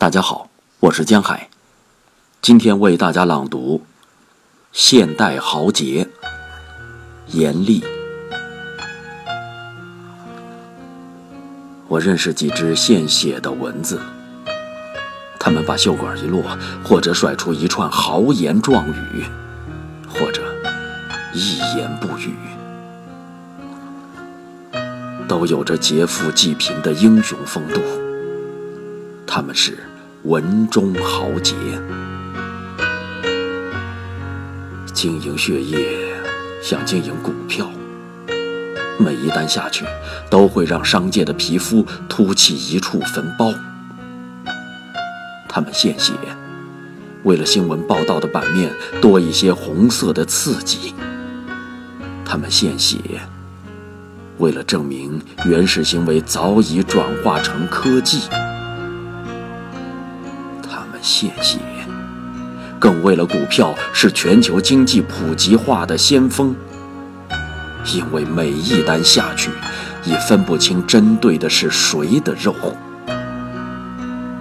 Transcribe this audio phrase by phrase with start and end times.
[0.00, 0.48] 大家好，
[0.78, 1.48] 我是江海，
[2.40, 3.82] 今天为大家朗读
[4.70, 6.06] 《现代豪杰》
[7.36, 7.82] 严厉。
[11.88, 14.00] 我认识几只献血的蚊子，
[15.36, 16.44] 他们把袖管一落，
[16.84, 19.24] 或者甩出一串豪言壮语，
[20.08, 20.40] 或者
[21.34, 22.36] 一言不语，
[25.26, 27.80] 都有着劫富济贫的英雄风度。
[29.30, 29.78] 他们是
[30.24, 31.54] 文中豪杰，
[34.94, 35.86] 经营血液
[36.62, 37.70] 像经营股票，
[38.98, 39.84] 每一单下去
[40.30, 43.52] 都会让商界的皮肤凸起一处坟包。
[45.46, 46.14] 他们献血，
[47.22, 48.72] 为了新闻报道的版面
[49.02, 50.94] 多一些红色的刺激；
[52.24, 52.96] 他们献血，
[54.38, 58.22] 为了证明原始行为早已转化成科技。
[61.00, 61.58] 献血，
[62.78, 66.54] 更为了股票是全球经济普及化的先锋。
[67.94, 69.50] 因为每一单下去，
[70.04, 72.52] 已分不清针对的是谁的肉；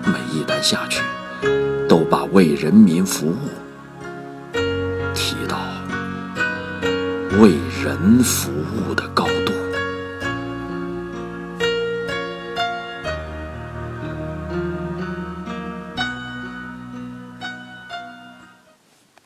[0.03, 1.01] 每一单下去，
[1.87, 3.37] 都把为人民服务
[5.13, 5.57] 提到
[7.39, 9.25] 为人服务的高